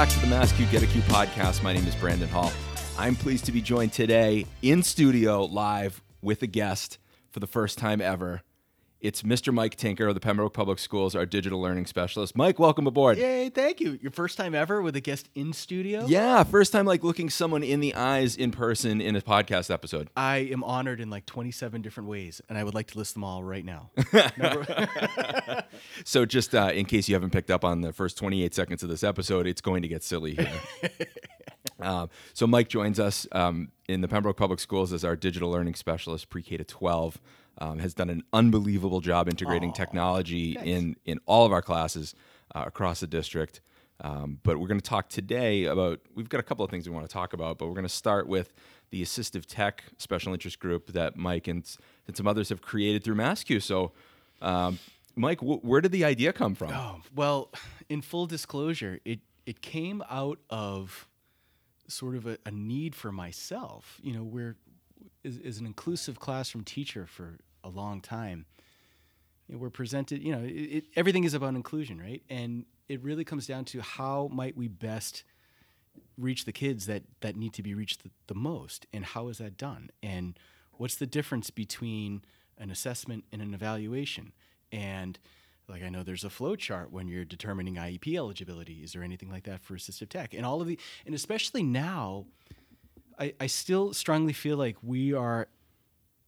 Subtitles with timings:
[0.00, 1.62] back to the MassCUE Get a Q podcast.
[1.62, 2.50] My name is Brandon Hall.
[2.96, 6.96] I'm pleased to be joined today in studio live with a guest
[7.30, 8.40] for the first time ever.
[9.00, 9.50] It's Mr.
[9.50, 12.36] Mike Tinker of the Pembroke Public Schools, our digital learning specialist.
[12.36, 13.16] Mike, welcome aboard.
[13.16, 13.98] Yay, thank you.
[14.02, 16.04] Your first time ever with a guest in studio?
[16.06, 20.10] Yeah, first time like looking someone in the eyes in person in a podcast episode.
[20.18, 23.24] I am honored in like 27 different ways, and I would like to list them
[23.24, 23.90] all right now.
[26.04, 28.88] So, just uh, in case you haven't picked up on the first 28 seconds of
[28.88, 30.90] this episode, it's going to get silly here.
[31.80, 35.74] um, so, Mike joins us um, in the Pembroke Public Schools as our digital learning
[35.74, 37.20] specialist, pre K to 12.
[37.62, 42.14] Um, has done an unbelievable job integrating technology in in all of our classes
[42.54, 43.60] uh, across the district.
[44.02, 46.00] Um, but we're going to talk today about.
[46.14, 47.88] We've got a couple of things we want to talk about, but we're going to
[47.90, 48.54] start with
[48.90, 51.64] the assistive tech special interest group that Mike and,
[52.06, 53.60] and some others have created through MassCUE.
[53.62, 53.92] So,
[54.42, 54.78] um,
[55.14, 56.72] Mike, wh- where did the idea come from?
[56.72, 57.50] Oh, well,
[57.88, 61.08] in full disclosure, it, it came out of
[61.86, 64.00] sort of a, a need for myself.
[64.02, 64.56] You know, we're,
[65.24, 68.46] as, as an inclusive classroom teacher for a long time,
[69.48, 72.22] we're presented, you know, it, it, everything is about inclusion, right?
[72.28, 75.24] And it really comes down to how might we best
[76.16, 79.38] reach the kids that that need to be reached the, the most and how is
[79.38, 79.90] that done?
[80.02, 80.38] And
[80.72, 82.22] what's the difference between
[82.58, 84.32] an assessment and an evaluation?
[84.70, 85.18] And
[85.68, 89.30] like i know there's a flow chart when you're determining iep eligibility is there anything
[89.30, 90.34] like that for assistive tech?
[90.34, 92.26] And all of the and especially now
[93.18, 95.48] i, I still strongly feel like we are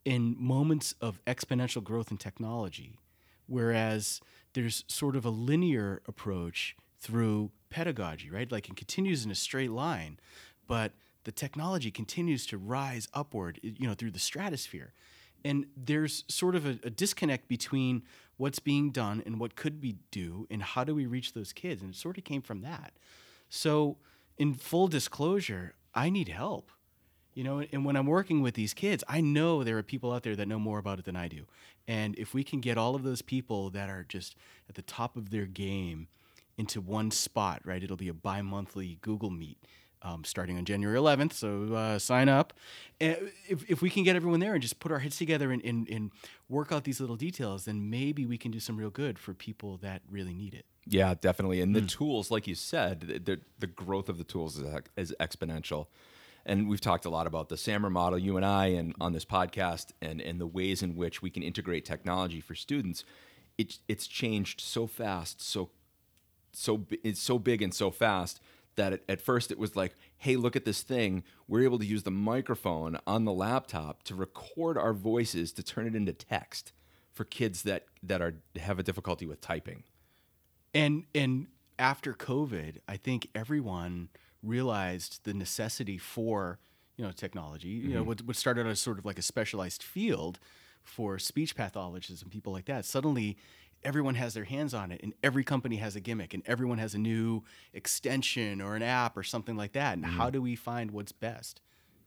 [0.04, 2.98] in moments of exponential growth in technology,
[3.46, 4.20] whereas
[4.54, 8.50] there's sort of a linear approach through pedagogy, right?
[8.50, 10.18] Like it continues in a straight line,
[10.66, 10.92] but
[11.24, 14.92] the technology continues to rise upward, you know, through the stratosphere.
[15.44, 18.02] And there's sort of a, a disconnect between
[18.36, 21.82] what's being done and what could be due, and how do we reach those kids?
[21.82, 22.92] And it sort of came from that.
[23.48, 23.98] So,
[24.38, 26.70] in full disclosure, I need help
[27.34, 30.22] you know and when i'm working with these kids i know there are people out
[30.22, 31.44] there that know more about it than i do
[31.88, 34.36] and if we can get all of those people that are just
[34.68, 36.08] at the top of their game
[36.56, 39.58] into one spot right it'll be a bi-monthly google meet
[40.04, 42.52] um, starting on january 11th so uh, sign up
[43.00, 43.16] and
[43.48, 45.88] if, if we can get everyone there and just put our heads together and, and,
[45.88, 46.10] and
[46.48, 49.76] work out these little details then maybe we can do some real good for people
[49.76, 51.60] that really need it Yeah, definitely.
[51.60, 54.66] And the tools, like you said, the, the, the growth of the tools is,
[54.96, 55.86] is exponential.
[56.44, 59.24] And we've talked a lot about the SAMR model, you and I, and on this
[59.24, 63.04] podcast, and, and the ways in which we can integrate technology for students.
[63.58, 65.70] It, it's changed so fast, so
[66.54, 68.38] so it's so big and so fast
[68.76, 71.24] that at, at first it was like, hey, look at this thing.
[71.48, 75.86] We're able to use the microphone on the laptop to record our voices to turn
[75.86, 76.72] it into text
[77.12, 79.84] for kids that that are have a difficulty with typing.
[80.74, 81.46] and and
[81.78, 84.08] after covid i think everyone
[84.42, 86.58] realized the necessity for
[86.96, 90.38] you know technology you know what, what started as sort of like a specialized field
[90.82, 93.36] for speech pathologists and people like that suddenly
[93.84, 96.94] everyone has their hands on it and every company has a gimmick and everyone has
[96.94, 97.42] a new
[97.72, 99.94] extension or an app or something like that.
[99.94, 101.60] And how do we find what's best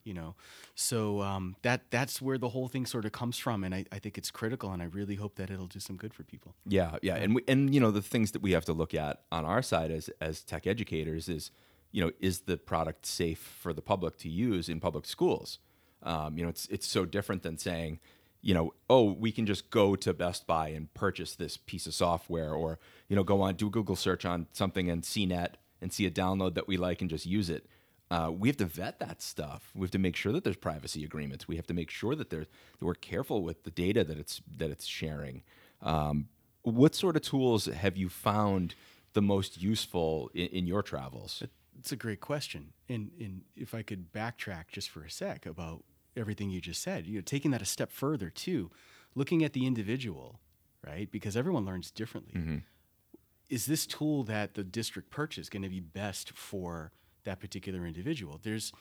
[0.04, 0.36] you know?
[0.76, 3.98] So um, that that's where the whole thing sort of comes from and I, I
[3.98, 6.54] think it's critical and i really hope that it'll do some good for people.
[6.68, 9.24] Yeah, yeah, and we, and you know the things that we have to look at
[9.32, 11.50] on our side as as tech educators is
[11.92, 15.60] you know is the product safe for the public to use in public schools?
[16.04, 18.00] Um, you know, it's it's so different than saying
[18.42, 21.94] you know oh we can just go to Best Buy and purchase this piece of
[21.94, 22.80] software or
[23.10, 26.56] you know go on do Google search on something and CNET and see a download
[26.56, 27.68] that we like and just use it.
[28.12, 29.72] Uh, we have to vet that stuff.
[29.74, 31.48] We have to make sure that there's privacy agreements.
[31.48, 32.48] We have to make sure that that
[32.80, 35.42] we're careful with the data that it's that it's sharing.
[35.82, 36.28] Um,
[36.62, 38.76] what sort of tools have you found
[39.14, 41.44] the most useful in, in your travels?
[41.86, 42.74] It's a great question.
[42.90, 45.84] And, and if I could backtrack just for a sec about
[46.18, 48.72] everything you just said, you know, taking that a step further too,
[49.14, 50.40] looking at the individual,
[50.84, 51.12] right?
[51.12, 52.42] Because everyone learns differently.
[53.52, 56.92] Is this tool that the district purchased going to be best for
[57.24, 58.40] that particular individual?
[58.42, 58.74] There's,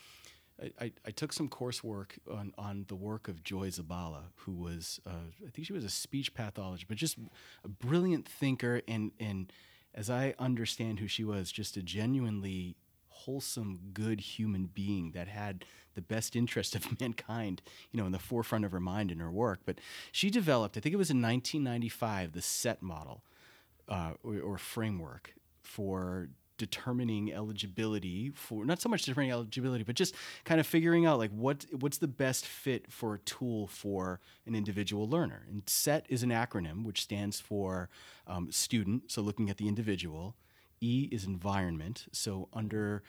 [0.59, 4.99] I, I, I took some coursework on, on the work of Joy Zabala, who was,
[5.07, 7.19] uh, I think she was a speech pathologist, but just
[7.65, 8.81] a brilliant thinker.
[8.89, 9.53] And, and
[9.95, 12.77] as I understand who she was, just a genuinely
[13.15, 15.65] wholesome, good human being that had
[15.95, 19.31] the best interest of mankind, you know, in the forefront of her mind and her
[19.31, 19.61] work.
[19.65, 19.79] But
[20.13, 23.23] she developed, I think it was in 1995, the SETT model
[23.89, 30.15] uh, or, or framework for determining eligibility for not so much determining eligibility but just
[30.45, 34.55] kind of figuring out like what what's the best fit for a tool for an
[34.55, 37.89] individual learner and set is an acronym which stands for
[38.29, 40.37] um, student so looking at the individual
[40.85, 42.07] E is environment.
[42.13, 43.03] So under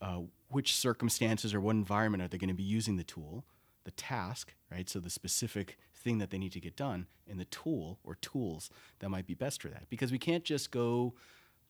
[0.00, 3.44] uh, which circumstances or what environment are they going to be using the tool?
[3.84, 4.88] The task, right?
[4.88, 8.70] So the specific thing that they need to get done, and the tool or tools
[8.98, 9.88] that might be best for that.
[9.88, 11.14] Because we can't just go,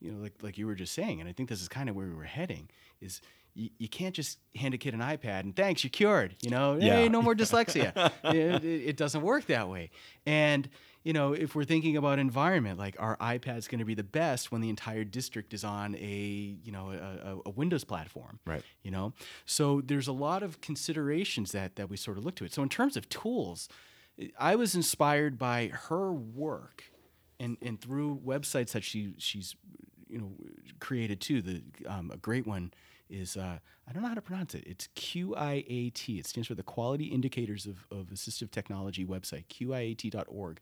[0.02, 1.96] you know, like like you were just saying, and I think this is kind of
[1.96, 2.68] where we were heading.
[3.00, 3.20] Is
[3.54, 6.34] you, you can't just hand a kid an iPad and thanks, you're cured.
[6.40, 6.96] You know, Yeah.
[6.96, 8.10] hey, no more dyslexia.
[8.24, 9.90] it, it, doesn't work that way.
[10.24, 10.68] And
[11.04, 14.52] you know, if we're thinking about environment, like our iPad's going to be the best
[14.52, 18.62] when the entire district is on a you know a, a- a Windows platform, Right.
[18.82, 19.12] You know,
[19.44, 22.52] so there's a lot of considerations that that we sort of look to it.
[22.54, 23.68] So in terms of tools,
[24.38, 26.84] I was inspired by her work,
[27.40, 29.56] and and through websites that she she's
[30.12, 30.32] you know
[30.80, 31.42] created too.
[31.42, 32.72] The um, a great one
[33.12, 34.64] is uh, I don't know how to pronounce it.
[34.66, 36.18] It's QIAT.
[36.18, 40.60] It stands for the Quality Indicators of, of Assistive Technology website, QIAT.org.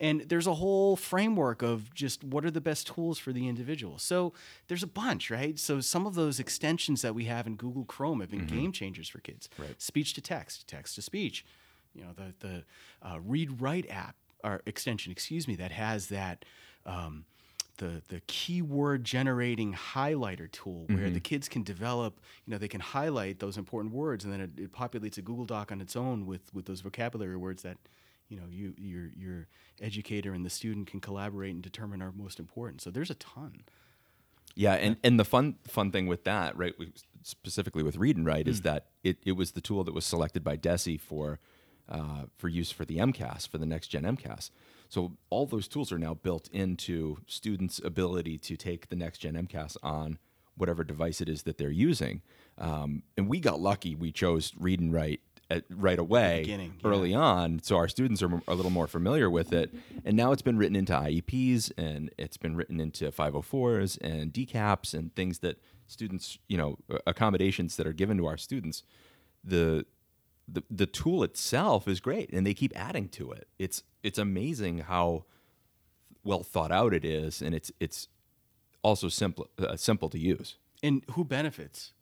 [0.00, 3.98] And there's a whole framework of just what are the best tools for the individual.
[3.98, 4.32] So
[4.68, 5.58] there's a bunch, right?
[5.58, 9.08] So some of those extensions that we have in Google Chrome have been game changers
[9.08, 9.48] for kids.
[9.58, 9.80] Right.
[9.80, 11.44] Speech to text, text to speech.
[11.94, 12.64] You know, the the
[13.02, 16.44] uh, read write app or extension, excuse me, that has that.
[16.84, 17.26] Um,
[17.78, 22.80] the, the keyword generating highlighter tool where the kids can develop you know they can
[22.80, 26.26] highlight those important words and then it, it populates a google doc on its own
[26.26, 27.78] with with those vocabulary words that
[28.28, 29.48] you know you your your
[29.82, 32.80] educator and the student can collaborate and determine are most important.
[32.80, 33.64] So there's a ton.
[34.54, 36.74] Yeah, and, and the fun fun thing with that, right,
[37.22, 40.44] specifically with Read and Write, is that it, it was the tool that was selected
[40.44, 41.40] by DESE for
[41.88, 44.50] uh, for use for the MCAS for the next gen MCAS.
[44.92, 49.32] So all those tools are now built into students' ability to take the next gen
[49.32, 50.18] MCAS on
[50.54, 52.20] whatever device it is that they're using.
[52.58, 56.66] Um, and we got lucky; we chose Read and Write at, right away, yeah.
[56.84, 59.74] early on, so our students are a little more familiar with it.
[60.04, 64.92] And now it's been written into IEPs and it's been written into 504s and DCAPs
[64.92, 65.56] and things that
[65.86, 68.82] students, you know, accommodations that are given to our students.
[69.42, 69.86] The
[70.48, 73.48] the the tool itself is great, and they keep adding to it.
[73.58, 75.24] It's it's amazing how
[76.24, 78.08] well thought out it is, and it's it's
[78.82, 80.56] also simple uh, simple to use.
[80.82, 81.92] and who benefits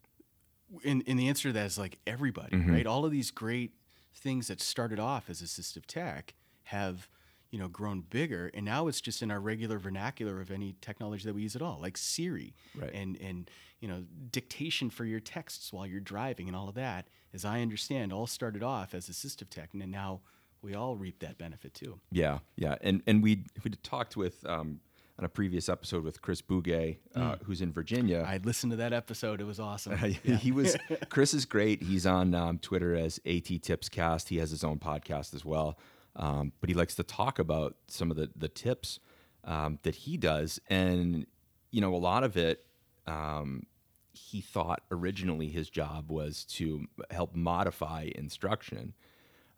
[0.84, 3.72] and, and the answer to that is like everybody right all of these great
[4.14, 6.34] things that started off as assistive tech
[6.64, 7.08] have
[7.50, 11.25] you know grown bigger and now it's just in our regular vernacular of any technology
[11.25, 12.93] that we use at all like siri Right.
[12.94, 13.50] and and
[13.81, 17.61] you know dictation for your texts while you're driving and all of that as i
[17.61, 20.20] understand all started off as assistive tech and now
[20.62, 24.81] we all reap that benefit too Yeah, yeah, and and we we talked with um,
[25.19, 28.25] on a previous episode with Chris Bugaj, uh, who's in Virginia.
[28.29, 30.76] i listened to that episode it was awesome he was
[31.08, 31.82] Chris is great.
[31.82, 34.29] He's on um, Twitter as At Tips Cast.
[34.29, 35.79] He has his own podcast as well,
[36.17, 39.01] um, but he likes to talk about some of the the tips
[39.45, 41.27] um, that he does, and
[41.71, 42.65] you know a lot of it.
[43.07, 43.67] Um,
[44.12, 48.95] he thought originally his job was to help modify instruction,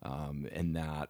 [0.03, 1.09] um, and that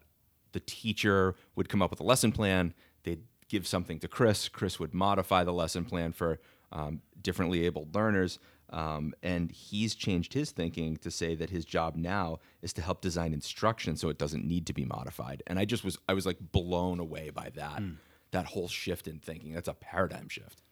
[0.53, 2.73] the teacher would come up with a lesson plan.
[3.03, 4.47] They'd give something to Chris.
[4.49, 6.39] Chris would modify the lesson plan for
[6.71, 8.39] um, differently abled learners.
[8.73, 13.01] Um, and he's changed his thinking to say that his job now is to help
[13.01, 15.43] design instruction so it doesn't need to be modified.
[15.47, 17.81] And I just was I was like blown away by that
[18.31, 19.53] that whole shift in thinking.
[19.53, 20.63] That's a paradigm shift.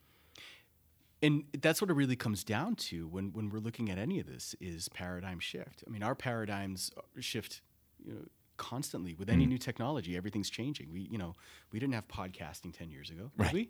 [1.22, 4.26] and that's what it really comes down to when, when we're looking at any of
[4.26, 5.84] this is paradigm shift.
[5.86, 6.90] I mean, our paradigms
[7.20, 7.62] shift,
[8.04, 8.26] you know,
[8.58, 9.34] constantly with Mm.
[9.34, 10.18] any new technology.
[10.18, 10.92] Everything's changing.
[10.92, 11.36] We, you know,
[11.72, 13.54] we didn't have podcasting ten years ago, did Right.
[13.54, 13.70] we?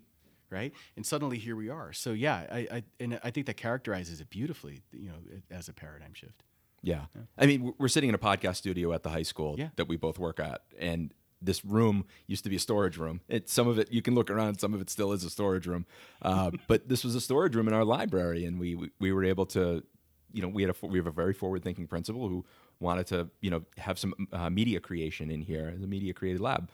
[0.52, 1.94] Right, and suddenly here we are.
[1.94, 4.82] So yeah, I, I and I think that characterizes it beautifully.
[4.92, 5.16] You know,
[5.50, 6.44] as a paradigm shift.
[6.84, 7.06] Yeah.
[7.38, 9.70] I mean, we're- we're sitting in a podcast studio at the high school Yeah.
[9.76, 13.22] that we both work at, and this room used to be a storage room.
[13.30, 15.68] It, some of it you can look around, some of it still is a storage
[15.68, 15.86] room.
[16.22, 19.24] Uh, but this was a storage room in our library, and we we, we were
[19.24, 19.84] able to,
[20.34, 22.44] you know, we had a we have a very forward thinking principal who
[22.80, 26.70] wanted to, you know, have some uh, media creation in here, the media created lab.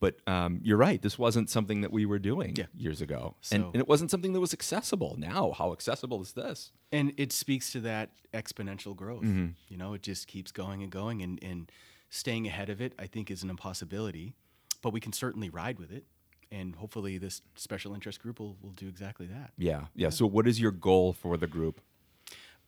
[0.00, 1.00] But um, you're right.
[1.00, 2.66] This wasn't something that we were doing Yeah.
[2.76, 5.16] years ago, and, So- and it wasn't something that was accessible.
[5.18, 6.72] Now, how accessible is this?
[6.92, 9.22] and it speaks to that exponential growth.
[9.22, 9.48] Mm-hmm.
[9.68, 11.70] You know, it just keeps going and going, and, and
[12.08, 14.34] staying ahead of it, I think, is an impossibility.
[14.82, 16.04] But we can certainly ride with it,
[16.50, 19.52] and hopefully, this special interest group will, will do exactly that.
[19.58, 20.08] Yeah, yeah.
[20.08, 21.80] So, what is your goal for the group?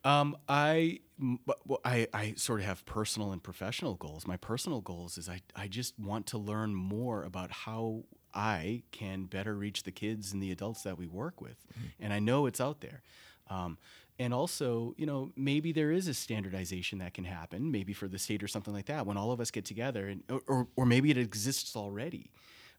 [0.04, 4.26] Um, I, m- but- well, I, I sort of have personal and professional goals.
[4.26, 8.04] My personal goals is I, I just want to learn more about how
[8.34, 11.56] I can better reach the kids and the adults that we work with.
[12.00, 13.02] And I know it's out there.
[13.50, 13.78] Um,
[14.18, 18.18] and also, you know, maybe there is a standardization that can happen, maybe for the
[18.18, 20.86] state or something like that, when all of us get together, and or, or, or
[20.86, 22.30] maybe it exists already,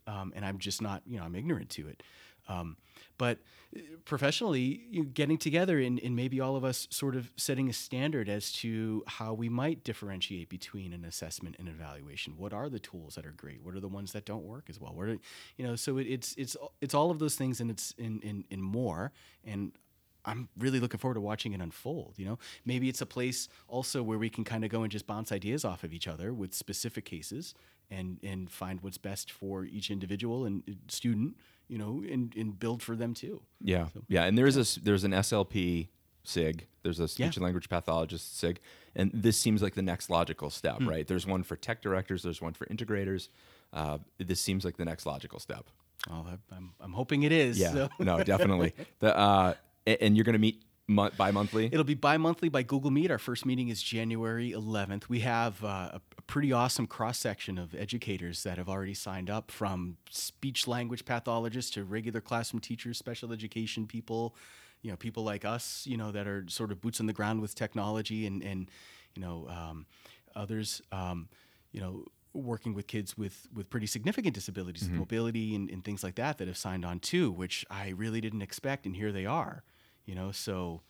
[0.07, 2.01] um, and I'm just not, you know, I'm ignorant to it.
[2.47, 2.77] Um,
[3.17, 3.39] but
[3.75, 8.29] uh, professionally, getting together and, and maybe all of us sort of setting a standard
[8.29, 12.33] as to how we might differentiate between an assessment and evaluation.
[12.37, 13.63] What are the tools that are great?
[13.63, 14.93] What are the ones that don't work as well?
[14.93, 15.17] What are,
[15.57, 18.45] you know, so it, it's it's it's all of those things and it's in in,
[18.49, 19.11] in more.
[19.45, 19.71] And
[20.25, 22.13] I'm really looking forward to watching it unfold.
[22.17, 25.05] You know, maybe it's a place also where we can kind of go and just
[25.05, 27.53] bounce ideas off of each other with specific cases
[27.89, 31.35] and and find what's best for each individual and uh, student.
[31.69, 33.41] You know, and, and build for them too.
[33.61, 35.87] Yeah, yeah, and there's a s- there's an SLP
[36.23, 36.67] SIG.
[36.83, 37.31] There's a speech Yeah.
[37.35, 38.59] and language pathologist SIG,
[38.95, 40.89] and this seems like the next logical step, Hmm.
[40.89, 41.07] right?
[41.07, 42.21] There's one for tech directors.
[42.23, 43.29] There's one for integrators.
[43.71, 45.65] Uh, this seems like the next logical step.
[46.09, 47.57] Oh, I'm I'm hoping it is.
[47.57, 47.89] Yeah, so.
[47.99, 48.73] no, definitely.
[48.99, 49.53] The uh,
[49.87, 51.67] and you're going to meet mon- bi-monthly.
[51.67, 53.11] It'll be bi-monthly by Google Meet.
[53.11, 55.09] Our first meeting is January 11th.
[55.09, 59.51] We have uh, a, pretty awesome cross section of educators that have already signed up,
[59.51, 64.35] from speech language pathologists to regular classroom teachers, special education people,
[64.81, 67.41] you know, people like us, you know, that are sort of boots on the ground
[67.41, 68.71] with technology, and and
[69.15, 69.85] you know, um,
[70.35, 71.29] others, um,
[71.71, 72.05] you know.
[72.35, 76.39] Working with kids with, with pretty significant disabilities, with mobility and, and things like that,
[76.39, 79.61] that have signed on too, which I really didn't expect, and here they are,
[80.05, 80.31] you know.
[80.31, 80.81] So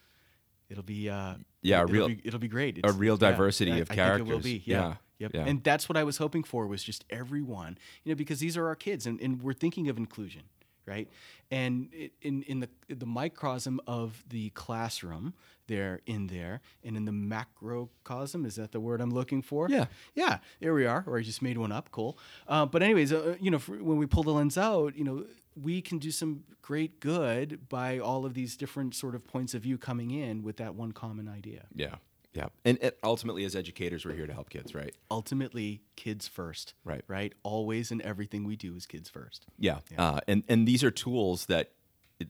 [0.69, 2.79] it'll be uh, Yeah, it'll real- be, it'll be great.
[2.83, 4.43] a real diversity I- of I think it will characters.
[4.43, 4.63] be.
[4.65, 4.77] Yeah.
[4.81, 5.31] Yeah, Yep.
[5.35, 5.45] yeah.
[5.45, 8.67] And that's what I was hoping for was just everyone, you know, because these are
[8.67, 10.41] our kids and, and we're thinking of inclusion,
[10.85, 11.07] right?
[11.51, 15.33] And it, in, in the, the microcosm of the classroom,
[15.67, 19.69] they're in there, and in the macrocosm, is that the word I'm looking for?
[19.69, 19.85] Yeah.
[20.13, 21.03] Yeah, there we are.
[21.07, 21.89] Or I just made one up.
[21.91, 22.17] Cool.
[22.47, 25.81] Uh, but anyways, uh, you know, when we pull the lens out, you know, we
[25.81, 29.77] can do some great good by all of these different sort of points of view
[29.77, 31.65] coming in with that one common idea.
[31.75, 31.95] yeah,
[32.33, 32.47] yeah.
[32.65, 34.93] And, ultimately, as educators, we're here to help kids, right?
[35.11, 37.03] ultimately kids first Right.
[37.07, 39.79] right always and everything we do is kids first Yeah.
[39.97, 41.71] Uh, and and these are tools that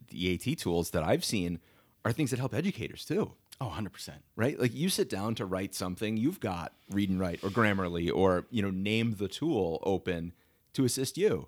[0.10, 1.60] the AT tools that I've seen
[2.04, 3.32] are things that help educators too.
[3.62, 4.60] oh 100% Right?
[4.60, 8.46] Like you sit down to write something, you've got read and write or Grammarly or
[8.52, 10.34] you know name the tool open
[10.74, 11.48] to assist you.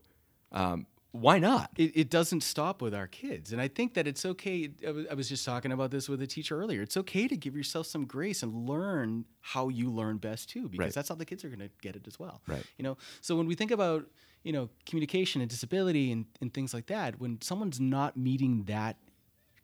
[0.52, 0.86] Um,
[1.16, 1.70] why not?
[1.78, 5.06] it, it doesn't stop with our kids and i think that it's okay I was,
[5.12, 7.88] I was just talking about this with a teacher earlier it's okay to give yourself
[7.88, 10.94] some grace and learn how you learn best too because Right.
[10.94, 12.66] that's how the kids are going to get it as well Right.
[12.78, 14.06] you know so when we think about
[14.44, 18.98] you know communication and disability and, and things like that when someone's not meeting that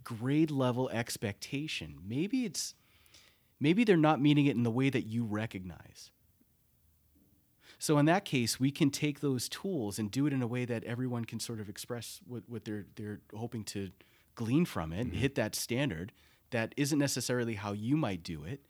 [0.04, 2.74] grade level expectation maybe it's
[3.60, 6.10] maybe they're not meeting it in the way that you recognize
[7.82, 10.66] so in that case, we can take those tools and do it in a way
[10.66, 13.90] that everyone can sort of express what, what they're they're hoping to
[14.36, 16.12] glean from it, hit that standard
[16.52, 18.62] that isn't necessarily how you might do it,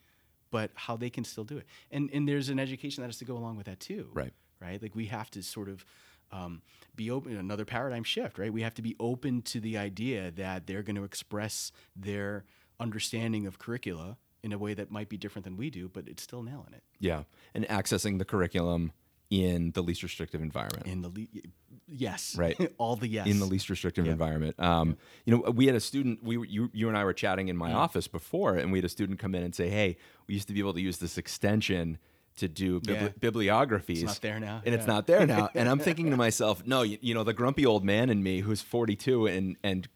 [0.49, 1.65] but how they can still do it.
[1.91, 4.07] And and there's an education that has to go along with that too.
[4.13, 4.31] Right.
[4.61, 4.81] Right.
[4.81, 5.83] Like we have to sort of
[6.31, 6.61] um,
[6.95, 7.35] be open.
[7.35, 8.39] Another paradigm shift.
[8.39, 8.53] Right.
[8.53, 12.45] We have to be open to the idea that they're going to express their
[12.79, 16.23] understanding of curricula in a way that might be different than we do, but it's
[16.23, 16.83] still nailing it.
[16.99, 17.23] Yeah.
[17.53, 18.93] And accessing the curriculum
[19.31, 20.85] in the least restrictive environment.
[20.85, 21.41] In the le-
[21.87, 22.55] yes, Right.
[22.77, 24.59] all the yes in the least restrictive environment.
[24.59, 26.21] Um, You know, we had a student.
[26.23, 28.85] We were, you you and I were chatting in my office before, and we had
[28.85, 29.97] a student come in and say, "Hey,
[30.27, 31.97] we used to be able to use this extension
[32.37, 33.09] to do bibli- Yeah.
[33.19, 34.03] bibliographies.
[34.03, 36.81] It's not there now, and it's not there now." and I'm thinking to myself, "No,
[36.81, 39.87] you, you know, the grumpy old man in me, who's 42 and and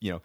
[0.00, 0.20] you know,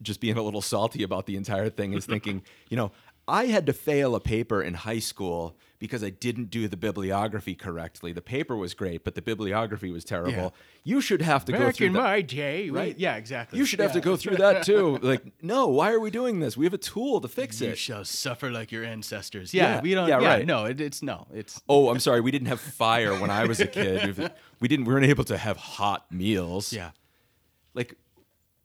[0.00, 2.92] just being a little salty about the entire thing, is thinking, you know."
[3.28, 7.54] I had to fail a paper in high school because I didn't do the bibliography
[7.54, 8.12] correctly.
[8.12, 10.32] The paper was great, but the bibliography was terrible.
[10.32, 10.48] Yeah.
[10.84, 12.02] You should have to go through in that.
[12.02, 12.96] my day, Right.
[12.98, 13.58] Yeah, exactly.
[13.58, 14.98] You should have to go through that too.
[15.02, 16.56] Like, no, why are we doing this?
[16.56, 17.70] We have a tool to fix You it.
[17.70, 19.52] You shall suffer like your ancestors.
[19.54, 20.08] Yeah, Yeah, we don't.
[20.08, 20.46] yeah, Yeah, right.
[20.46, 21.26] No, it, it's no.
[21.32, 22.20] It's Oh, I'm sorry.
[22.20, 24.32] We didn't have fire when I was a kid.
[24.60, 24.86] We didn't.
[24.86, 26.72] We weren't able to have hot meals.
[26.72, 26.90] yeah.
[27.74, 27.96] Like,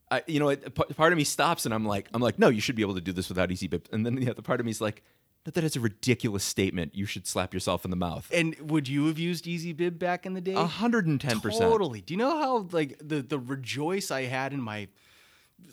[0.10, 2.62] I, you know, it, part of me stops and I'm like, I'm like, no, you
[2.62, 3.92] should be able to do this without EasyBib.
[3.92, 5.04] And then the other part of me is like,
[5.46, 6.96] no, that is a ridiculous statement.
[6.96, 8.30] You should slap yourself in the mouth.
[8.34, 10.54] And would you have used EasyBib back in the day?
[10.54, 11.70] A hundred and ten percent.
[11.70, 12.02] Totally.
[12.02, 14.88] Do you know how like the the rejoice I had in my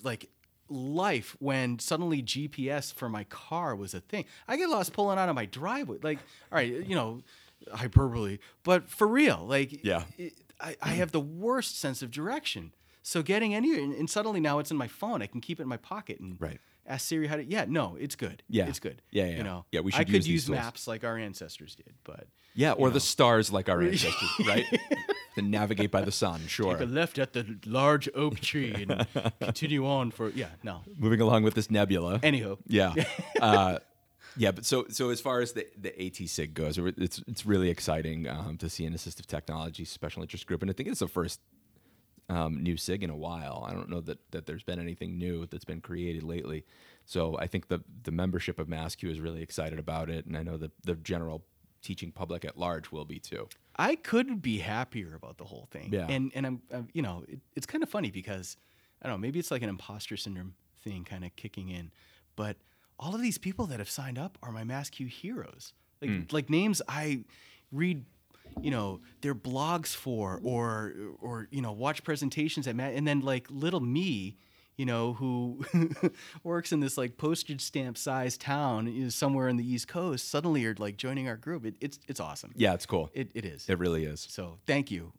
[0.02, 0.30] like
[0.68, 4.24] life when suddenly GPS for my car was a thing?
[4.48, 5.98] I get lost pulling out of my driveway.
[6.02, 6.18] Like,
[6.52, 7.20] all right, you know,
[7.72, 10.04] hyperbole, but for real, like, Yeah.
[10.18, 12.72] it, I, I have the worst sense of direction.
[13.06, 15.20] So getting any, and, and suddenly now it's in my phone.
[15.20, 16.58] I can keep it in my pocket and Right.
[16.86, 17.44] ask Siri how to.
[17.44, 18.42] Yeah, no, it's good.
[18.48, 18.66] Yeah.
[18.66, 19.02] it's good.
[19.10, 19.36] Yeah, yeah.
[19.36, 22.26] You know, Yeah, we I should could use use maps like our ancestors did, but
[22.54, 24.64] Yeah, or the stars like our ancestors, right?
[25.34, 26.40] to navigate by the sun.
[26.46, 26.72] Sure.
[26.78, 29.06] Take a left at the large oak tree and
[29.38, 30.80] continue on for yeah no.
[30.96, 32.20] Moving along with this nebula.
[32.22, 32.94] Anyhow, Yeah.
[33.40, 33.78] Uh,
[34.36, 37.68] yeah, but so so as far as the, the AT SIG goes, it's it's really
[37.68, 41.06] exciting um, to see an assistive technology special interest group, and I think it's the
[41.08, 41.38] first
[42.28, 43.64] um, new SIG in a while.
[43.68, 46.64] I don't know that, that there's been anything new that's been created lately.
[47.04, 50.42] So I think the the membership of MassCUE is really excited about it, and I
[50.42, 51.44] know the the general
[51.82, 53.46] teaching public at large will be too.
[53.76, 55.90] I couldn't be happier about the whole thing.
[55.92, 56.06] Yeah.
[56.08, 58.56] And and I'm, I'm you know it, it's kind of funny because
[59.02, 61.90] I don't know maybe it's like an imposter syndrome thing kind of kicking in,
[62.36, 62.56] but
[62.98, 65.74] all of these people that have signed up are my MassCUE heroes.
[66.00, 66.22] Like Hmm.
[66.30, 67.24] like names I
[67.70, 68.06] read
[68.62, 73.20] you know their blogs for or or you know watch presentations at Matt and then
[73.20, 74.36] like little me
[74.76, 75.64] you know who
[76.42, 80.62] works in this like postage stamp sized town is somewhere in the east coast suddenly
[80.62, 83.10] you're like joining our group it, it's it's awesome Yeah, it's cool.
[83.14, 84.26] it, it is It really is.
[84.30, 85.12] so thank you.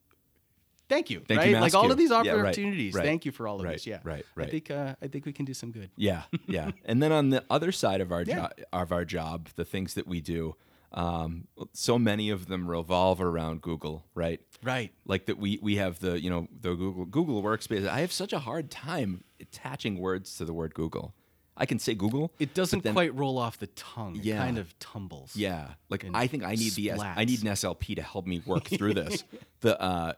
[0.87, 1.21] Thank you.
[1.27, 1.49] Thank right?
[1.49, 2.93] you, like all of these Yeah, right, opportunities.
[2.93, 3.87] right, Thank you for all of right, this.
[3.87, 4.01] Yeah.
[4.03, 4.47] right, right.
[4.47, 5.89] I think uh, I think we can do some good.
[5.97, 6.69] Yeah, yeah.
[6.85, 8.35] and then on the other side of our Yeah.
[8.35, 10.55] job, of our job, the things that we do,
[10.91, 14.39] um, so many of them revolve around Google, right?
[14.63, 14.91] Right.
[15.05, 17.87] Like that, we we have the you know the Google Google Workspace.
[17.87, 21.13] I have such a hard time attaching words to the word Google.
[21.57, 22.33] I can say Google.
[22.37, 24.17] It doesn't then- quite roll off the tongue.
[24.17, 24.37] It Yeah.
[24.39, 25.35] kind of tumbles.
[25.35, 28.65] Yeah, like I think I need the I need an SLP to help me work
[28.65, 29.23] through this.
[29.61, 30.13] the uh,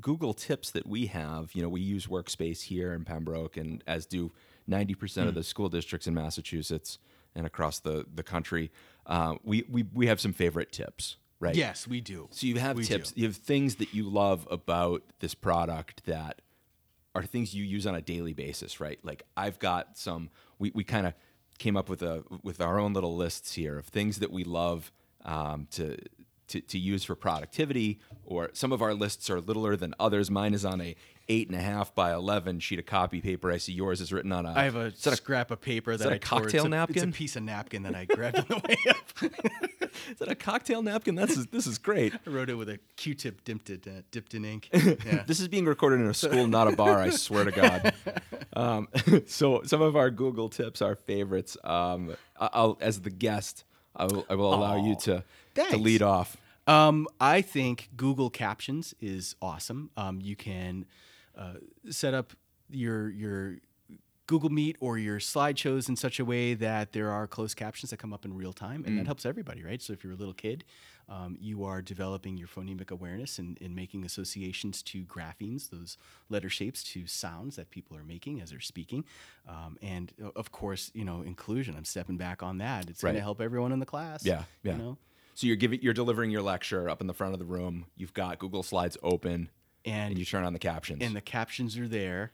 [0.00, 4.04] Google tips that we have, you know, we use Workspace here in Pembroke, and as
[4.06, 4.32] do
[4.66, 5.28] ninety percent Hmm.
[5.30, 6.98] of the school districts in Massachusetts
[7.34, 8.70] and across the the country.
[9.06, 11.54] Uh, we we we have some favorite tips, right?
[11.54, 12.28] Yes, we do.
[12.30, 13.12] So you have We tips.
[13.12, 13.20] do.
[13.20, 16.40] You have things that you love about this product that
[17.14, 18.98] are things you use on a daily basis, right?
[19.02, 20.30] Like I've got some.
[20.58, 21.14] We, we kind of
[21.58, 24.92] came up with a with our own little lists here of things that we love
[25.24, 25.96] um, to,
[26.48, 28.00] to to use for productivity.
[28.24, 30.30] Or some of our lists are littler than others.
[30.30, 30.94] Mine is on a
[31.32, 33.50] eight and a half by eleven sheet of copy paper.
[33.50, 34.52] I see yours is written on a.
[34.52, 36.42] I have a that a, scrap of paper that, that a I tore.
[36.42, 37.08] It's cocktail a- napkin?
[37.08, 39.32] It's a piece of napkin that I grabbed on the way up.
[40.10, 41.14] is that a cocktail napkin?
[41.14, 42.12] That's this is great.
[42.14, 44.68] I wrote it with a Q-tip dipped, it, uh, dipped in ink.
[45.06, 45.24] Yeah.
[45.26, 46.98] this is being recorded in a school, not a bar.
[46.98, 47.94] I swear to God.
[48.54, 48.88] Um,
[49.26, 51.56] so some of our Google tips, our favorites.
[51.64, 53.64] Um, I- I'll, as the guest,
[53.96, 55.24] I will, I will allow you Aw, to
[55.70, 56.36] to lead off.
[56.66, 59.90] Um, I think Google Captions is awesome.
[59.96, 60.84] Um, you can
[61.36, 61.54] uh,
[61.90, 62.32] set up
[62.70, 63.58] your your
[64.26, 67.98] Google Meet or your slideshows in such a way that there are closed captions that
[67.98, 69.82] come up in real time, and that helps everybody, right?
[69.82, 70.64] So if you're a little kid,
[71.08, 75.98] um, you are developing your phonemic awareness and, and making associations to graphemes, those
[76.30, 79.04] letter shapes, to sounds that people are making as they're speaking,
[79.48, 81.74] um, and of course, you know, inclusion.
[81.76, 82.88] I'm stepping back on that.
[82.88, 84.24] It's going to help everyone in the class.
[84.24, 84.72] Yeah, yeah.
[84.72, 84.98] You know?
[85.34, 87.86] So you're giving, you're delivering your lecture up in the front of the room.
[87.96, 89.50] You've got Google Slides open,
[89.84, 91.02] And and you turn on the captions.
[91.02, 92.32] and the captions are there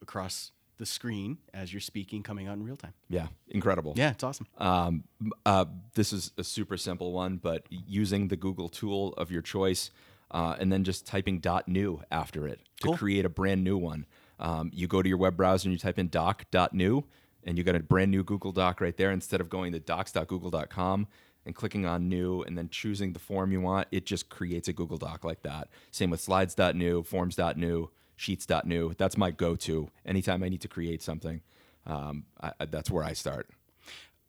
[0.00, 2.92] across the screen as you're speaking, coming out in real time.
[3.08, 3.92] yeah, incredible.
[3.96, 4.46] Yeah, it's awesome.
[4.58, 5.04] Um,
[5.46, 9.90] uh, this is a super simple one, but using the Google tool of your choice,
[10.32, 12.96] uh, and then just typing .new after it to Cool.
[12.96, 14.06] create a brand new one.
[14.40, 17.04] Um, you go to your web browser and you type in doc.new,
[17.44, 19.12] and you got a brand new Google Doc right there.
[19.12, 21.06] Instead of going to docs.google.com
[21.44, 24.72] and clicking on new and then choosing the form you want, it just creates a
[24.72, 25.68] Google Doc like that.
[25.90, 28.94] Same with slides.new, forms.new, sheets.new.
[28.96, 31.40] That's my go-to anytime I need to create something.
[31.86, 33.48] Um, I, I- that's where I start.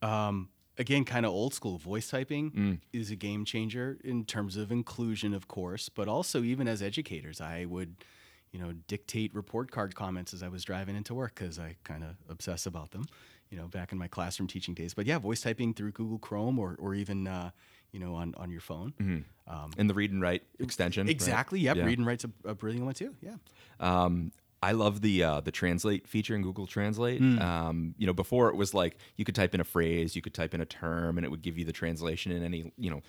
[0.02, 2.80] Um, again, kind of old school voice typing Mm.
[2.92, 7.40] is a game changer in terms of inclusion, of course, but also even as educators,
[7.40, 7.96] I would,
[8.54, 12.04] you know, dictate report card comments as I was driving into work because I kind
[12.04, 13.06] of obsess about them,
[13.50, 14.94] you know, back in my classroom teaching days.
[14.94, 17.50] But yeah, voice typing through Google Chrome or, or even, uh,
[17.92, 18.94] you know, on, on your phone.
[19.48, 21.08] Um, And the read and write extension.
[21.08, 21.12] right?
[21.12, 21.60] exactly.
[21.62, 21.78] Yep.
[21.78, 21.86] Yeah.
[21.86, 23.16] Read and write's a, a brilliant one too.
[23.22, 23.36] Yeah.
[23.80, 27.20] Um, I love the uh, the translate feature in Google Translate.
[27.20, 27.38] Hmm.
[27.40, 30.34] Um, you know, before it was like you could type in a phrase, you could
[30.34, 33.02] type in a term, and it would give you the translation in any you know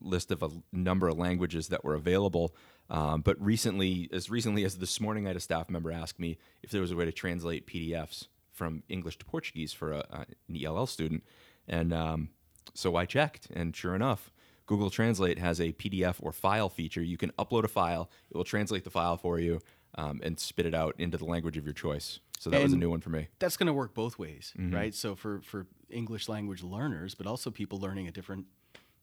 [0.00, 2.54] list of a number of languages that were available.
[2.88, 6.38] Um, but recently, as recently as this morning, I had a staff member ask me
[6.62, 10.56] if there was a way to translate PDFs from English to Portuguese for a, an
[10.64, 11.22] ELL student,
[11.68, 12.30] and um,
[12.74, 14.30] so I checked, and sure enough.
[14.66, 17.02] Google Translate has a PDF or file feature.
[17.02, 19.60] You can upload a file; it will translate the file for you
[19.96, 22.20] um, and spit it out into the language of your choice.
[22.38, 23.28] So that was a new one for me.
[23.38, 24.74] that's going to work both ways, Mm-hmm.
[24.74, 24.94] right?
[24.94, 28.46] So for for English language learners, but also people learning a different,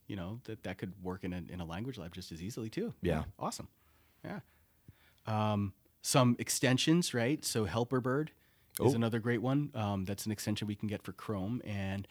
[0.08, 2.70] you know, that that could work in a in a language lab just as easily
[2.70, 2.94] too.
[3.02, 3.24] Yeah.
[3.40, 3.68] awesome.
[4.24, 4.40] Yeah.
[5.26, 7.44] Um, some extensions, right?
[7.44, 8.30] So Helperbird
[8.80, 8.96] is Oh.
[8.96, 9.72] another great one.
[9.74, 12.08] Um, that's an extension we can get for Chrome and.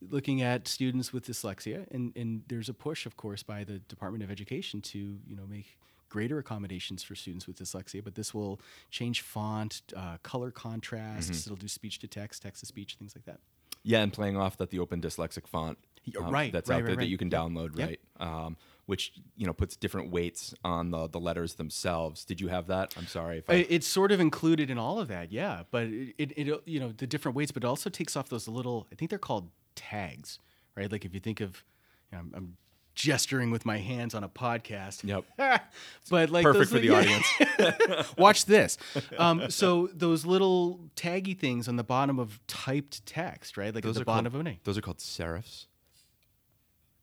[0.00, 4.22] Looking at students with dyslexia, and, and there's a push, of course, by the Department
[4.22, 5.76] of Education to you know make
[6.08, 8.04] greater accommodations for students with dyslexia.
[8.04, 8.60] But this will
[8.92, 11.26] change font, uh, color contrasts.
[11.30, 11.48] Mm-hmm.
[11.52, 13.40] It'll do speech to text, text to speech, things like that.
[13.82, 15.78] Yeah, and playing off that the open dyslexic font,
[16.18, 17.88] um, right, that's right, out there right, that you can download, Yep.
[17.88, 18.00] right?
[18.20, 18.56] Um,
[18.86, 22.24] which you know puts different weights on the the letters themselves.
[22.24, 22.94] Did you have that?
[22.96, 25.64] I'm sorry if I, It's sort of included in all of that, yeah.
[25.70, 28.48] But it, it, it, you know, the different weights, but it also takes off those
[28.48, 28.86] little.
[28.90, 30.38] I think they're called tags,
[30.74, 30.90] right?
[30.90, 31.62] Like if you think of,
[32.10, 32.56] you know, I'm, I'm
[32.94, 35.04] gesturing with my hands on a podcast.
[35.04, 35.24] Yep.
[36.10, 38.14] but like perfect those for the audience.
[38.18, 38.76] Watch this.
[39.18, 43.72] Um, so those little taggy things on the bottom of typed text, right?
[43.74, 44.58] Like Those at the bottom called, of a name.
[44.64, 45.66] Those are called serifs.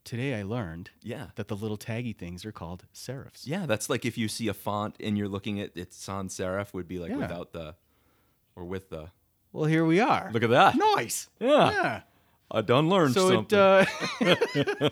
[0.06, 1.26] Today I learned Yeah.
[1.34, 3.42] that the little taggy things are called serifs.
[3.44, 6.72] Yeah, that's like if you see a font and you're looking at it sans serif
[6.72, 7.16] would be like Yeah.
[7.18, 7.74] without the
[8.54, 9.10] or with the.
[9.52, 10.30] Well, here we are.
[10.32, 10.76] Look at that.
[10.76, 11.28] Nice.
[11.40, 11.70] Yeah.
[11.70, 12.00] Yeah.
[12.48, 13.58] I done learned So something.
[13.58, 14.82] it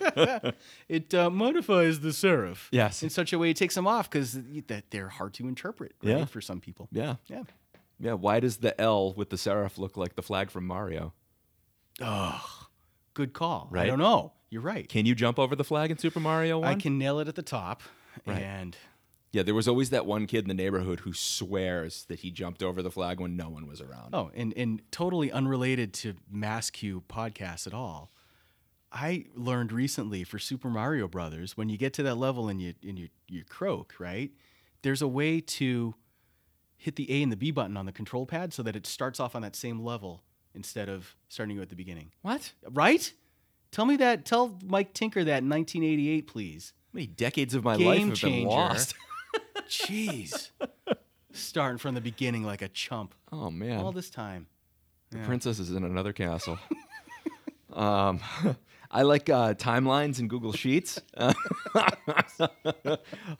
[0.48, 0.50] uh,
[0.88, 2.66] it uh, modifies the serif.
[2.72, 3.02] Yes.
[3.04, 5.92] In such a way, it takes them off because that they're hard to interpret.
[6.02, 6.24] Right, Yeah.
[6.24, 6.88] For some people.
[6.90, 7.16] yeah.
[7.28, 7.44] Yeah.
[8.00, 8.14] Yeah.
[8.14, 11.12] Why does the L with the serif look like the flag from Mario?
[12.00, 12.66] Oh,
[13.14, 13.68] good call.
[13.70, 13.84] Right?
[13.84, 14.32] I don't know.
[14.54, 14.88] You're right.
[14.88, 16.68] Can you jump over the flag in Super Mario 1?
[16.68, 17.82] I can nail it at the top.
[18.24, 18.40] Right.
[18.40, 18.76] And
[19.32, 22.62] Yeah, there was always that one kid in the neighborhood who swears that he jumped
[22.62, 24.14] over the flag when no one was around.
[24.14, 28.12] oh, and and totally unrelated to MassCUE podcast at all.
[28.92, 32.74] I learned recently for Super Mario Brothers when you get to that level and you
[32.86, 34.30] and you you croak right,
[34.82, 35.96] there's a way to
[36.76, 39.18] hit the A and the B button on the control pad so that it starts
[39.18, 40.22] off on that same level
[40.54, 42.12] instead of starting you at the beginning.
[42.22, 42.52] What?
[42.70, 43.12] Right?
[43.74, 44.24] Tell me that.
[44.24, 46.72] Tell Mike Tinker that in 1988, please.
[46.92, 48.94] How many decades of my Game life have been lost?
[49.68, 50.50] Jeez.
[51.32, 53.80] Starting from the beginning like a chump Oh man.
[53.80, 54.46] all this time.
[55.10, 56.56] The princess is in another castle.
[57.72, 58.20] um,
[58.92, 61.00] I like uh, timelines in Google Sheets.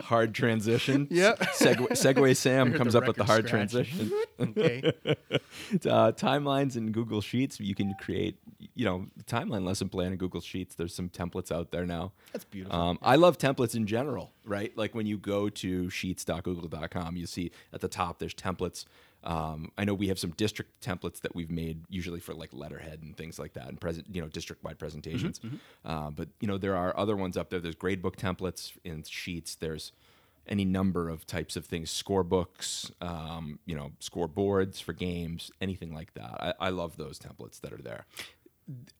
[0.00, 1.06] hard transition.
[1.12, 1.38] Yep.
[1.38, 3.70] Segway, Segway Sam comes up with the hard scratch.
[3.70, 4.12] transition.
[4.40, 4.92] Okay.
[5.06, 7.60] uh, timelines in Google Sheets.
[7.60, 8.36] You can create,
[8.74, 10.74] you know, timeline lesson plan in Google Sheets.
[10.74, 12.12] There's some templates out there now.
[12.32, 12.78] That's beautiful.
[12.78, 14.76] Um, I love templates in general, right?
[14.76, 18.84] Like when you go to sheets.google.com, you see at the top there's templates.
[19.22, 23.00] Um, I know we have some district templates that we've made usually for like letterhead
[23.02, 25.40] and things like that, and present, you know, district-wide presentations.
[25.84, 27.60] Uh, but you know, there are other ones up there.
[27.60, 29.54] There's gradebook templates in Sheets.
[29.54, 29.92] There's
[30.46, 36.12] any number of types of things, scorebooks, um, you know, scoreboards for games, anything like
[36.14, 36.54] that.
[36.60, 38.04] I, I love those templates that are there.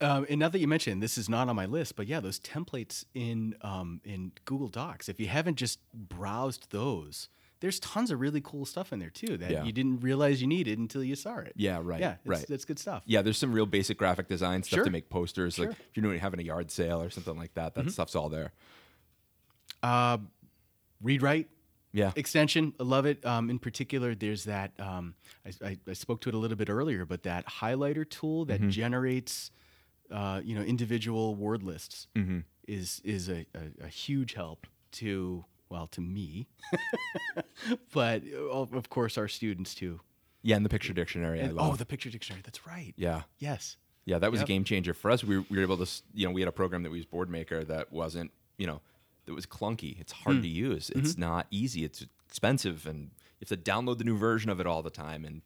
[0.00, 2.38] Um, and now that you mentioned this is not on my list, but yeah, those
[2.38, 5.08] templates in um, in Google Docs.
[5.08, 7.28] If you haven't just browsed those,
[7.60, 9.64] there's tons of really cool stuff in there too that Yeah.
[9.64, 11.54] you didn't realize you needed until you saw it.
[11.56, 12.46] Yeah, right, Yeah, it's, right.
[12.46, 13.04] that's good stuff.
[13.06, 14.84] Yeah, there's some real basic graphic design stuff Sure.
[14.84, 15.58] to make posters.
[15.58, 15.72] Like Sure.
[15.72, 15.80] Mm-hmm.
[15.90, 18.52] if you're doing having a yard sale or something like that, that stuff's all there.
[19.82, 20.18] Uh,
[21.02, 21.48] read write
[21.94, 22.10] Yeah.
[22.16, 23.24] extension, I love it.
[23.24, 25.14] Um, in particular, there's that um,
[25.46, 28.60] I, I, I spoke to it a little bit earlier, but that highlighter tool that
[28.68, 29.50] generates
[30.10, 32.08] uh, you know individual word lists
[32.68, 36.46] is is a, a, a huge help to well to me,
[37.92, 40.00] but uh, of course our students too.
[40.42, 41.40] Yeah, and the picture dictionary.
[41.40, 41.72] I And- love.
[41.72, 42.42] oh, the picture dictionary.
[42.44, 42.92] That's right.
[42.96, 43.22] yeah.
[43.38, 43.76] Yes.
[44.04, 44.46] Yeah, that was Yep.
[44.46, 45.24] a game changer for us.
[45.24, 47.66] We we were able to, you know, we had a program that we used Boardmaker
[47.68, 48.82] that wasn't, you know,
[49.26, 49.98] that was clunky.
[50.00, 50.42] It's hard Hmm.
[50.42, 50.90] to use.
[50.90, 50.98] Mm-hmm.
[51.00, 51.84] It's not easy.
[51.84, 53.10] It's expensive, and
[53.40, 55.24] you have to download the new version of it all the time.
[55.24, 55.42] And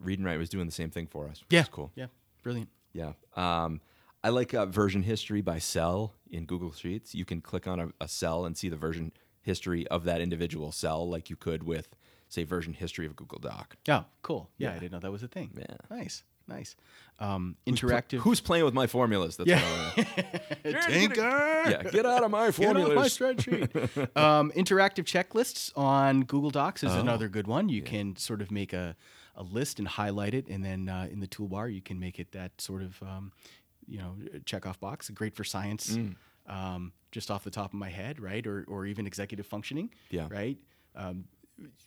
[0.00, 1.42] Read and Write was doing the same thing for us.
[1.50, 1.64] Yeah.
[1.70, 1.92] cool.
[1.94, 2.06] Yeah.
[2.42, 2.68] Brilliant.
[2.92, 3.12] Yeah.
[3.36, 3.80] Um,
[4.22, 7.14] I like uh, version history by cell in Google Sheets.
[7.14, 10.72] You can click on a, a cell and see the version history of that individual
[10.72, 11.94] cell, like you could with,
[12.28, 13.76] say, version history of Google Doc.
[13.86, 14.04] Yeah.
[14.22, 14.50] Cool.
[14.58, 15.50] Yeah, I didn't know that was a thing.
[15.58, 15.76] Yeah.
[15.90, 16.22] Nice.
[16.46, 16.76] Nice.
[17.20, 18.18] Um, interactive.
[18.18, 19.36] Who's playing with my formulas?
[19.36, 19.62] That's Yeah.
[19.96, 21.20] what I wanna- Tinker?
[21.22, 22.88] yeah, get out of my formulas.
[22.88, 23.20] Get off formulas.
[23.20, 23.68] my
[24.08, 24.16] spreadsheet.
[24.16, 27.68] um, interactive checklists on Google Docs is Oh, another good one.
[27.68, 28.94] You can sort of make a,
[29.36, 32.32] a list and highlight it, and then uh, in the toolbar you can make it
[32.32, 33.32] that sort of um,
[33.86, 35.08] you know check off box.
[35.10, 36.14] Great for science, Mm.
[36.46, 38.46] um, just off the top of my head, right?
[38.46, 40.26] Or or even executive functioning, Yeah.
[40.30, 40.58] right?
[40.94, 41.24] Um,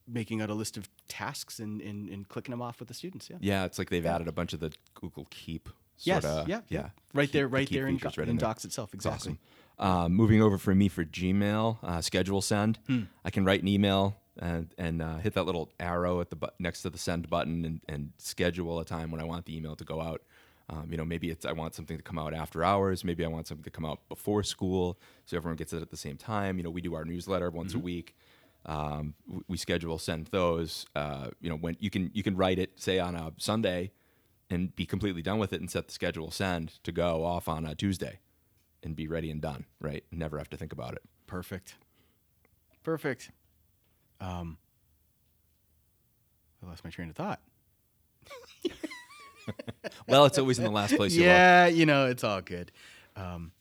[0.08, 3.30] making out a list of tasks and, and, and clicking them off with the students.
[3.30, 3.38] Yeah.
[3.42, 5.70] Yeah, it's like they've added a bunch of the Google Keep.
[6.00, 6.24] Yes.
[6.24, 6.62] Sorta, yeah.
[6.70, 6.90] yeah.
[7.14, 7.48] Right Keep- there.
[7.48, 8.48] Right Keep there in, features Do- right in there.
[8.48, 8.94] Docs itself.
[8.94, 9.38] Exactly.
[9.80, 10.04] awesome.
[10.06, 12.80] Uh, moving over for me for Gmail, uh, schedule send.
[12.88, 13.04] Hmm.
[13.26, 16.48] I can write an email and, and uh, hit that little arrow at the bu-
[16.60, 19.76] next to the send button and, and schedule a time when I want the email
[19.76, 20.22] to go out.
[20.70, 23.04] Um, you know, maybe it's I want something to come out after hours.
[23.04, 25.98] Maybe I want something to come out before school, so everyone gets it at the
[25.98, 26.58] same time.
[26.58, 27.82] You know, we do our newsletter once Mm-hmm.
[27.82, 28.16] a week.
[28.68, 29.14] Um,
[29.48, 30.86] we schedule send those.
[30.96, 33.92] Uh, you know, when you can you can write it say on a Sunday,
[34.50, 37.66] and be completely done with it, and set the schedule send to go off on
[37.66, 38.20] a Tuesday,
[38.84, 39.66] and be ready and done.
[39.80, 41.02] Right, never have to think about it.
[41.28, 41.76] Perfect.
[42.84, 43.32] Perfect.
[44.20, 44.58] Um,
[46.64, 47.40] I lost my train of thought.
[50.08, 52.72] Well, it's always in the last place you yeah, you know, it's all good.
[53.16, 53.52] Um,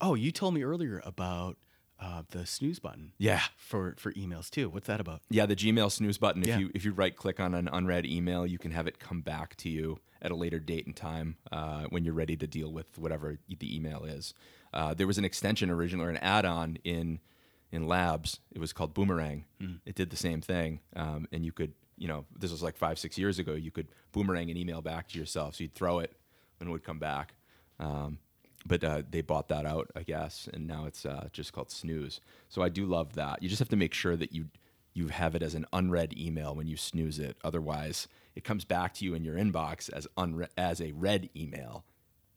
[0.00, 1.56] oh, you told me earlier about
[2.00, 3.42] uh, the snooze button Yeah.
[3.56, 4.68] for for emails too.
[4.70, 5.22] What's that about?
[5.30, 6.42] Yeah, the Gmail snooze button.
[6.42, 6.58] If Yeah.
[6.58, 9.56] you if you right click on an unread email, you can have it come back
[9.58, 12.98] to you at a later date and time uh, when you're ready to deal with
[12.98, 14.34] whatever the email is.
[14.72, 17.20] Uh, there was an extension originally or an add-on in
[17.70, 18.40] in Labs.
[18.52, 19.44] It was called Boomerang.
[19.84, 22.98] It did the same thing, um, and you could you know this was like five
[22.98, 23.54] six years ago.
[23.54, 25.56] You could boomerang an email back to yourself.
[25.56, 26.12] So you'd throw it
[26.60, 27.34] and it would come back.
[27.80, 28.18] Um,
[28.66, 32.20] but uh, they bought that out, I guess, and now it's uh, just called snooze.
[32.48, 33.42] So I do love that.
[33.42, 34.46] You just have to make sure that you
[34.94, 37.36] you have it as an unread email when you snooze it.
[37.44, 41.84] Otherwise, it comes back to you in your inbox as unre- as a read email,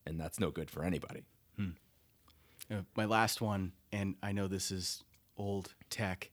[0.06, 1.24] and that's no good for anybody.
[2.70, 5.04] Uh, my last one, and I know this is
[5.38, 6.30] old tech,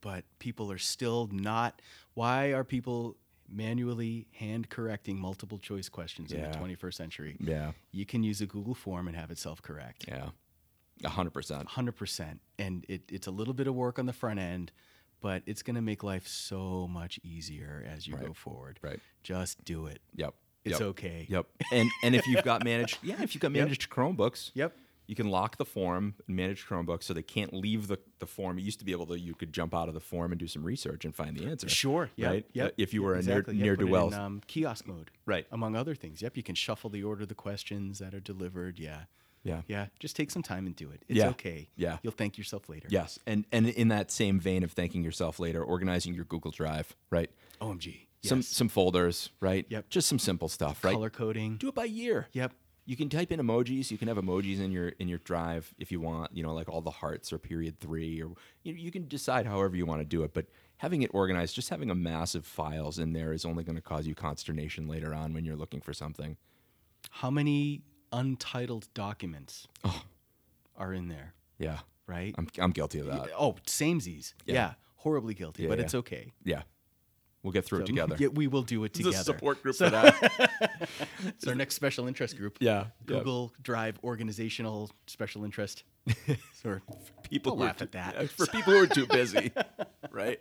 [0.00, 1.80] but people are still not.
[2.14, 3.16] Why are people
[3.50, 7.36] manually hand correcting multiple choice questions in the 21st century?
[7.40, 10.04] Yeah, You can use a Google form and have it self correct.
[10.08, 10.30] yeah,
[11.04, 11.68] a hundred percent.
[11.68, 12.38] 100%.
[12.58, 14.72] And it, it's a little bit of work on the front end,
[15.20, 18.78] but it's going to make life so much easier as you go forward.
[18.82, 19.00] Right.
[19.22, 20.00] Just do it.
[20.16, 20.34] Yep.
[20.64, 20.88] It's yep.
[20.88, 21.26] okay.
[21.28, 21.46] Yep.
[21.72, 23.64] And and if you've got managed, yeah, if you've got Yep.
[23.64, 24.76] managed Chromebooks, Yep.
[25.10, 28.58] You can lock the form and manage Chromebooks so they can't leave the, the form.
[28.58, 30.46] It used to be able to you could jump out of the form and do
[30.46, 31.68] some research and find the answer.
[31.68, 32.10] Sure.
[32.14, 32.30] Yep.
[32.30, 32.46] Right.
[32.52, 32.74] Yep.
[32.78, 33.54] If you were exactly.
[33.54, 35.10] a near put near it to in, well, um, kiosk mode.
[35.26, 35.48] Right.
[35.50, 36.22] Among other things.
[36.22, 36.36] Yep.
[36.36, 38.78] You can shuffle the order of the questions that are delivered.
[38.78, 39.00] Yeah.
[39.42, 39.62] yeah.
[39.66, 39.86] Yeah.
[39.98, 41.02] Just take some time and do it.
[41.08, 41.30] It's Yeah.
[41.30, 41.66] okay.
[41.74, 41.98] Yeah.
[42.04, 42.86] You'll thank yourself later.
[42.88, 46.94] Yes, and and in that same vein of thanking yourself later, organizing your Google Drive,
[47.10, 47.30] right?
[47.60, 48.06] OMG.
[48.22, 48.46] Some Yes.
[48.46, 49.66] some folders, right?
[49.70, 49.88] Yep.
[49.88, 50.92] Just some simple stuff, right?
[50.92, 51.56] color coding.
[51.56, 52.28] Do it by year.
[52.32, 52.52] Yep.
[52.90, 53.92] You can type in emojis.
[53.92, 56.36] You can have emojis in your in your drive if you want.
[56.36, 58.32] You know, like all the hearts or period three, or
[58.64, 60.34] you, you can decide however you want to do it.
[60.34, 60.46] But
[60.78, 64.08] having it organized, just having a massive files in there is only going to cause
[64.08, 66.36] you consternation later on when you're looking for something.
[67.10, 70.02] How many untitled documents oh.
[70.76, 71.34] are in there?
[71.58, 72.34] Yeah, Right.
[72.36, 73.30] I'm I'm guilty of that.
[73.38, 74.34] oh, samesies.
[74.46, 74.54] Yeah.
[74.54, 74.72] Yeah.
[74.96, 75.84] Horribly guilty, Yeah, but yeah.
[75.84, 76.32] it's okay.
[76.42, 76.62] Yeah,
[77.42, 78.16] we'll get through it together.
[78.18, 79.16] Yeah, we will do it It's together.
[79.18, 80.50] a support group for that.
[81.26, 82.56] It's our next special interest group.
[82.60, 82.84] Yeah, yeah.
[83.06, 85.84] Google Drive organizational special interest.
[86.64, 86.82] or
[87.22, 88.14] people Don't who laugh too- at that.
[88.20, 89.52] yeah, for people who are too busy,
[90.10, 90.40] right?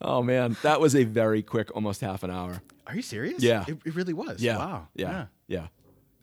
[0.00, 2.60] Oh man, that was a very quick, almost half an hour.
[2.86, 3.42] Are you serious?
[3.42, 3.64] Yeah.
[3.68, 4.40] It, it really was.
[4.42, 4.88] Yeah, Wow.
[4.94, 5.66] yeah, yeah.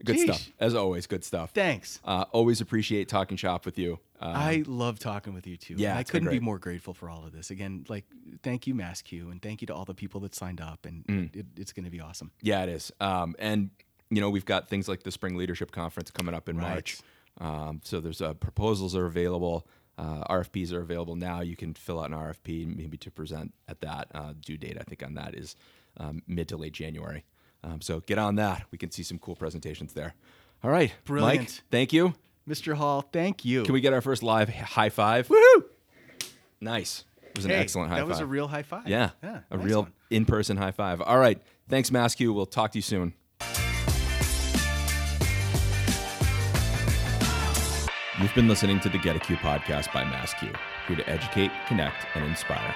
[0.06, 0.24] Good Jeez.
[0.24, 1.08] stuff as always.
[1.08, 1.52] Good stuff.
[1.52, 2.00] Thanks.
[2.06, 4.00] Uh, always appreciate talking shop with you.
[4.22, 5.76] Uh, I love talking with you too.
[5.78, 7.50] yeah, I couldn't be more grateful for all of this.
[7.52, 8.06] Again, like
[8.44, 10.86] thank you, MassCUE, and thank you to all the people that signed up.
[10.86, 11.36] And Mm.
[11.36, 12.32] it, it's going to be awesome.
[12.42, 12.92] yeah, it is.
[13.02, 13.72] Um, and
[14.10, 16.70] you know, we've got things like the Spring Leadership Conference coming up in Right.
[16.70, 16.98] March.
[17.42, 19.68] Um, so there's uh, proposals are available.
[19.98, 21.42] Uh, RFPs are available now.
[21.42, 24.08] You can fill out an RFP maybe to present at that.
[24.14, 25.56] Uh, due date, I think, on that is
[25.98, 27.24] um, mid to late January.
[27.66, 28.64] Um, so get on that.
[28.72, 30.14] We can see some cool presentations there.
[30.64, 31.06] All right, Mike.
[31.06, 31.62] Brilliant.
[31.72, 32.14] Thank you.
[32.48, 32.76] Mr.
[32.76, 33.64] Hall, thank you.
[33.64, 35.28] Can we get our first live high five?
[35.28, 35.64] Woohoo!
[36.62, 37.04] Nice.
[37.24, 38.10] It was an Hey, excellent high that five.
[38.10, 38.88] was a real high five.
[38.88, 41.02] yeah, yeah a nice real in-person high five.
[41.02, 41.42] All right.
[41.68, 42.34] Thanks, MassCUE.
[42.34, 43.14] We'll talk to you soon.
[48.22, 50.56] You've been listening to the Get a Q podcast by MassCUE,
[50.88, 52.74] here to educate, connect, and inspire.